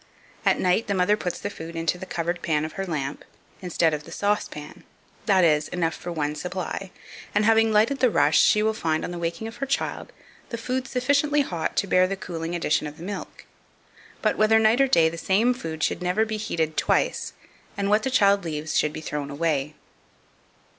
[0.47, 3.23] At night the mother puts the food into the covered pan of her lamp,
[3.61, 4.83] instead of the saucepan
[5.27, 6.89] that is, enough for one supply,
[7.35, 10.11] and, having lighted the rush, she will find, on the waking of her child,
[10.49, 13.45] the food sufficiently hot to bear the cooling addition of the milk.
[14.23, 17.33] But, whether night or day, the same food should never be heated twice,
[17.77, 19.75] and what the child leaves should be thrown away.